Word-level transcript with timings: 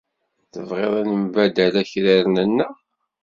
Tebɣiḍ 0.51 0.93
ad 0.99 1.05
nembaddal 1.09 1.73
akraren-nneɣ? 1.81 2.73